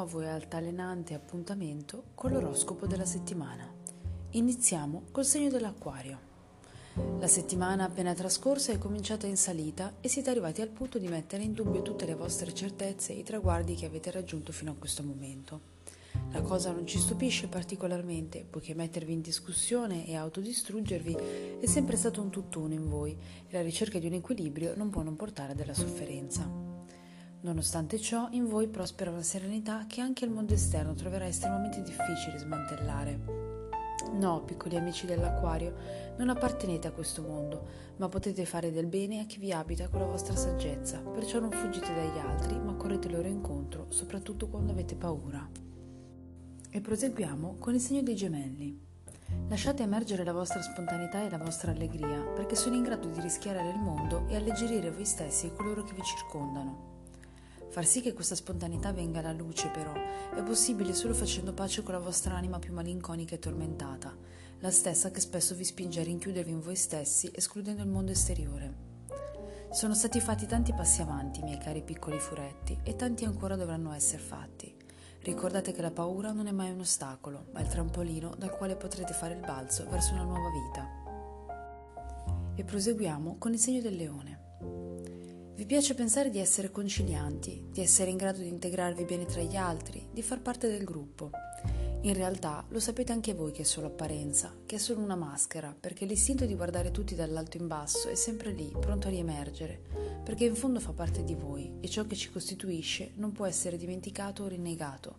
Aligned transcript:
nuovo 0.00 0.22
e 0.22 0.28
altalenante 0.28 1.12
appuntamento 1.12 2.04
con 2.14 2.32
l'oroscopo 2.32 2.86
della 2.86 3.04
settimana. 3.04 3.70
Iniziamo 4.30 5.02
col 5.12 5.26
segno 5.26 5.50
dell'acquario. 5.50 6.28
La 7.18 7.26
settimana 7.26 7.84
appena 7.84 8.14
trascorsa 8.14 8.72
è 8.72 8.78
cominciata 8.78 9.26
in 9.26 9.36
salita 9.36 9.96
e 10.00 10.08
siete 10.08 10.30
arrivati 10.30 10.62
al 10.62 10.68
punto 10.68 10.98
di 10.98 11.06
mettere 11.06 11.42
in 11.42 11.52
dubbio 11.52 11.82
tutte 11.82 12.06
le 12.06 12.14
vostre 12.14 12.54
certezze 12.54 13.12
e 13.12 13.18
i 13.18 13.22
traguardi 13.22 13.74
che 13.74 13.84
avete 13.84 14.10
raggiunto 14.10 14.52
fino 14.52 14.70
a 14.70 14.76
questo 14.78 15.02
momento. 15.02 15.60
La 16.30 16.40
cosa 16.40 16.72
non 16.72 16.86
ci 16.86 16.98
stupisce 16.98 17.48
particolarmente, 17.48 18.46
poiché 18.48 18.72
mettervi 18.72 19.12
in 19.12 19.20
discussione 19.20 20.06
e 20.06 20.16
autodistruggervi 20.16 21.16
è 21.60 21.66
sempre 21.66 21.98
stato 21.98 22.22
un 22.22 22.30
tutt'uno 22.30 22.72
in 22.72 22.88
voi 22.88 23.14
e 23.46 23.52
la 23.52 23.60
ricerca 23.60 23.98
di 23.98 24.06
un 24.06 24.14
equilibrio 24.14 24.74
non 24.76 24.88
può 24.88 25.02
non 25.02 25.16
portare 25.16 25.54
della 25.54 25.74
sofferenza. 25.74 26.69
Nonostante 27.42 27.98
ciò, 27.98 28.28
in 28.32 28.46
voi 28.46 28.68
prospera 28.68 29.10
una 29.10 29.22
serenità 29.22 29.86
che 29.86 30.02
anche 30.02 30.26
il 30.26 30.30
mondo 30.30 30.52
esterno 30.52 30.92
troverà 30.92 31.26
estremamente 31.26 31.80
difficile 31.80 32.38
smantellare. 32.38 33.18
No, 34.12 34.42
piccoli 34.42 34.76
amici 34.76 35.06
dell'acquario, 35.06 35.74
non 36.18 36.28
appartenete 36.28 36.88
a 36.88 36.92
questo 36.92 37.22
mondo, 37.22 37.66
ma 37.96 38.10
potete 38.10 38.44
fare 38.44 38.70
del 38.70 38.86
bene 38.86 39.20
a 39.20 39.24
chi 39.24 39.38
vi 39.38 39.52
abita 39.52 39.88
con 39.88 40.00
la 40.00 40.06
vostra 40.06 40.36
saggezza, 40.36 40.98
perciò 40.98 41.38
non 41.38 41.50
fuggite 41.50 41.94
dagli 41.94 42.18
altri, 42.18 42.58
ma 42.58 42.74
correte 42.74 43.08
loro 43.08 43.28
incontro, 43.28 43.86
soprattutto 43.88 44.48
quando 44.48 44.72
avete 44.72 44.94
paura. 44.94 45.48
E 46.68 46.80
proseguiamo 46.80 47.56
con 47.58 47.72
il 47.72 47.80
segno 47.80 48.02
dei 48.02 48.16
gemelli. 48.16 48.88
Lasciate 49.48 49.82
emergere 49.82 50.24
la 50.24 50.32
vostra 50.32 50.60
spontaneità 50.60 51.24
e 51.24 51.30
la 51.30 51.38
vostra 51.38 51.70
allegria, 51.70 52.20
perché 52.34 52.54
sono 52.54 52.76
in 52.76 52.82
grado 52.82 53.08
di 53.08 53.20
rischiarare 53.20 53.70
il 53.70 53.78
mondo 53.78 54.26
e 54.28 54.36
alleggerire 54.36 54.90
voi 54.90 55.06
stessi 55.06 55.46
e 55.46 55.54
coloro 55.54 55.84
che 55.84 55.94
vi 55.94 56.02
circondano. 56.02 56.99
Far 57.70 57.86
sì 57.86 58.00
che 58.00 58.12
questa 58.12 58.34
spontaneità 58.34 58.92
venga 58.92 59.20
alla 59.20 59.32
luce, 59.32 59.68
però, 59.68 59.92
è 59.92 60.42
possibile 60.42 60.92
solo 60.92 61.14
facendo 61.14 61.52
pace 61.52 61.84
con 61.84 61.94
la 61.94 62.00
vostra 62.00 62.34
anima 62.34 62.58
più 62.58 62.72
malinconica 62.72 63.36
e 63.36 63.38
tormentata, 63.38 64.12
la 64.58 64.72
stessa 64.72 65.12
che 65.12 65.20
spesso 65.20 65.54
vi 65.54 65.64
spinge 65.64 66.00
a 66.00 66.02
rinchiudervi 66.02 66.50
in 66.50 66.60
voi 66.60 66.74
stessi, 66.74 67.30
escludendo 67.32 67.82
il 67.82 67.88
mondo 67.88 68.10
esteriore. 68.10 68.88
Sono 69.70 69.94
stati 69.94 70.20
fatti 70.20 70.46
tanti 70.46 70.72
passi 70.72 71.00
avanti, 71.00 71.42
miei 71.42 71.58
cari 71.58 71.82
piccoli 71.82 72.18
furetti, 72.18 72.76
e 72.82 72.96
tanti 72.96 73.24
ancora 73.24 73.54
dovranno 73.54 73.92
essere 73.92 74.20
fatti. 74.20 74.74
Ricordate 75.22 75.70
che 75.70 75.80
la 75.80 75.92
paura 75.92 76.32
non 76.32 76.48
è 76.48 76.50
mai 76.50 76.72
un 76.72 76.80
ostacolo, 76.80 77.46
ma 77.52 77.60
il 77.60 77.68
trampolino 77.68 78.34
dal 78.36 78.50
quale 78.50 78.74
potrete 78.74 79.12
fare 79.12 79.34
il 79.34 79.40
balzo 79.40 79.86
verso 79.88 80.12
una 80.14 80.24
nuova 80.24 80.48
vita. 80.50 80.88
E 82.56 82.64
proseguiamo 82.64 83.36
con 83.38 83.52
il 83.52 83.60
segno 83.60 83.80
del 83.80 83.94
leone. 83.94 84.49
Vi 85.60 85.66
piace 85.66 85.92
pensare 85.92 86.30
di 86.30 86.38
essere 86.38 86.70
concilianti, 86.70 87.66
di 87.70 87.82
essere 87.82 88.08
in 88.08 88.16
grado 88.16 88.40
di 88.40 88.48
integrarvi 88.48 89.04
bene 89.04 89.26
tra 89.26 89.42
gli 89.42 89.56
altri, 89.56 90.08
di 90.10 90.22
far 90.22 90.40
parte 90.40 90.70
del 90.70 90.84
gruppo. 90.84 91.32
In 92.00 92.14
realtà 92.14 92.64
lo 92.70 92.80
sapete 92.80 93.12
anche 93.12 93.34
voi 93.34 93.52
che 93.52 93.60
è 93.60 93.64
solo 93.66 93.88
apparenza, 93.88 94.54
che 94.64 94.76
è 94.76 94.78
solo 94.78 95.02
una 95.02 95.16
maschera, 95.16 95.76
perché 95.78 96.06
l'istinto 96.06 96.46
di 96.46 96.54
guardare 96.54 96.90
tutti 96.90 97.14
dall'alto 97.14 97.58
in 97.58 97.66
basso 97.66 98.08
è 98.08 98.14
sempre 98.14 98.52
lì, 98.52 98.74
pronto 98.80 99.08
a 99.08 99.10
riemergere, 99.10 99.82
perché 100.24 100.46
in 100.46 100.54
fondo 100.54 100.80
fa 100.80 100.92
parte 100.92 101.24
di 101.24 101.34
voi 101.34 101.70
e 101.80 101.90
ciò 101.90 102.06
che 102.06 102.16
ci 102.16 102.30
costituisce 102.30 103.10
non 103.16 103.32
può 103.32 103.44
essere 103.44 103.76
dimenticato 103.76 104.44
o 104.44 104.48
rinnegato, 104.48 105.18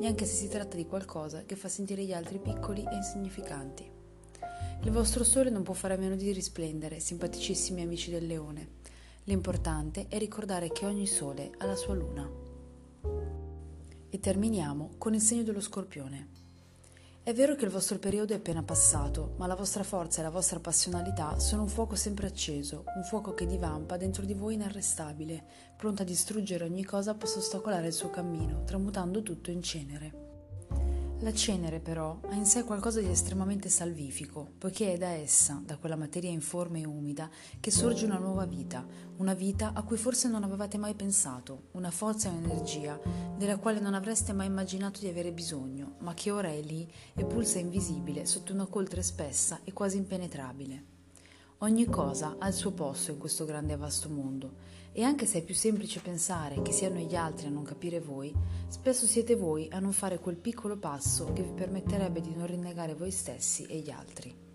neanche 0.00 0.24
se 0.24 0.36
si 0.36 0.48
tratta 0.48 0.74
di 0.74 0.86
qualcosa 0.86 1.44
che 1.44 1.54
fa 1.54 1.68
sentire 1.68 2.02
gli 2.02 2.14
altri 2.14 2.38
piccoli 2.38 2.82
e 2.82 2.94
insignificanti. 2.94 3.90
Il 4.84 4.90
vostro 4.90 5.22
sole 5.22 5.50
non 5.50 5.62
può 5.62 5.74
fare 5.74 5.94
a 5.94 5.98
meno 5.98 6.16
di 6.16 6.32
risplendere, 6.32 6.98
simpaticissimi 6.98 7.82
amici 7.82 8.10
del 8.10 8.26
leone. 8.26 8.80
L'importante 9.26 10.08
è 10.08 10.18
ricordare 10.18 10.72
che 10.72 10.84
ogni 10.84 11.06
sole 11.06 11.52
ha 11.58 11.66
la 11.66 11.76
sua 11.76 11.94
luna. 11.94 12.28
E 14.10 14.18
terminiamo 14.18 14.94
con 14.98 15.14
il 15.14 15.20
segno 15.20 15.44
dello 15.44 15.60
scorpione. 15.60 16.28
È 17.22 17.32
vero 17.32 17.54
che 17.54 17.64
il 17.64 17.70
vostro 17.70 18.00
periodo 18.00 18.32
è 18.32 18.36
appena 18.38 18.64
passato, 18.64 19.34
ma 19.36 19.46
la 19.46 19.54
vostra 19.54 19.84
forza 19.84 20.18
e 20.18 20.24
la 20.24 20.30
vostra 20.30 20.58
passionalità 20.58 21.38
sono 21.38 21.62
un 21.62 21.68
fuoco 21.68 21.94
sempre 21.94 22.26
acceso, 22.26 22.82
un 22.96 23.04
fuoco 23.04 23.32
che 23.32 23.46
divampa 23.46 23.96
dentro 23.96 24.24
di 24.24 24.34
voi 24.34 24.54
inarrestabile, 24.54 25.44
pronto 25.76 26.02
a 26.02 26.04
distruggere 26.04 26.64
ogni 26.64 26.82
cosa 26.82 27.14
possa 27.14 27.38
ostacolare 27.38 27.86
il 27.86 27.92
suo 27.92 28.10
cammino, 28.10 28.64
tramutando 28.64 29.22
tutto 29.22 29.52
in 29.52 29.62
cenere. 29.62 30.21
La 31.22 31.32
cenere 31.32 31.78
però 31.78 32.18
ha 32.30 32.34
in 32.34 32.46
sé 32.46 32.64
qualcosa 32.64 33.00
di 33.00 33.08
estremamente 33.08 33.68
salvifico, 33.68 34.54
poiché 34.58 34.94
è 34.94 34.98
da 34.98 35.10
essa, 35.10 35.62
da 35.64 35.76
quella 35.76 35.94
materia 35.94 36.28
informe 36.28 36.80
e 36.80 36.84
umida, 36.84 37.30
che 37.60 37.70
sorge 37.70 38.06
una 38.06 38.18
nuova 38.18 38.44
vita, 38.44 38.84
una 39.18 39.32
vita 39.32 39.70
a 39.72 39.84
cui 39.84 39.96
forse 39.96 40.26
non 40.26 40.42
avevate 40.42 40.78
mai 40.78 40.94
pensato, 40.94 41.68
una 41.72 41.92
forza 41.92 42.28
e 42.28 42.32
un'energia 42.32 42.98
della 43.36 43.58
quale 43.58 43.78
non 43.78 43.94
avreste 43.94 44.32
mai 44.32 44.46
immaginato 44.46 44.98
di 44.98 45.06
avere 45.06 45.30
bisogno, 45.30 45.94
ma 46.00 46.12
che 46.12 46.32
ora 46.32 46.48
è 46.48 46.60
lì 46.60 46.90
e 47.14 47.24
pulsa 47.24 47.60
invisibile 47.60 48.26
sotto 48.26 48.52
una 48.52 48.66
coltre 48.66 49.04
spessa 49.04 49.60
e 49.62 49.72
quasi 49.72 49.98
impenetrabile. 49.98 50.91
Ogni 51.62 51.86
cosa 51.86 52.34
ha 52.40 52.48
il 52.48 52.54
suo 52.54 52.72
posto 52.72 53.12
in 53.12 53.18
questo 53.18 53.44
grande 53.44 53.74
e 53.74 53.76
vasto 53.76 54.08
mondo 54.08 54.54
e 54.90 55.04
anche 55.04 55.26
se 55.26 55.38
è 55.38 55.42
più 55.44 55.54
semplice 55.54 56.00
pensare 56.00 56.60
che 56.60 56.72
siano 56.72 56.98
gli 56.98 57.14
altri 57.14 57.46
a 57.46 57.50
non 57.50 57.62
capire 57.62 58.00
voi, 58.00 58.34
spesso 58.66 59.06
siete 59.06 59.36
voi 59.36 59.68
a 59.70 59.78
non 59.78 59.92
fare 59.92 60.18
quel 60.18 60.34
piccolo 60.34 60.76
passo 60.76 61.32
che 61.32 61.42
vi 61.42 61.52
permetterebbe 61.52 62.20
di 62.20 62.34
non 62.34 62.48
rinnegare 62.48 62.96
voi 62.96 63.12
stessi 63.12 63.64
e 63.66 63.78
gli 63.78 63.90
altri. 63.90 64.51